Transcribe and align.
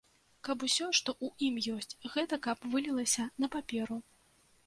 Каб 0.47 0.63
усё, 0.67 0.87
што 0.99 1.09
ў 1.25 1.49
ім 1.49 1.59
ёсць, 1.81 1.97
гэта 2.15 2.39
каб 2.47 2.65
вылілася 2.71 3.27
на 3.43 3.47
паперу. 3.57 3.97